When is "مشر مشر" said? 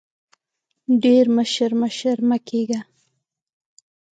1.37-2.17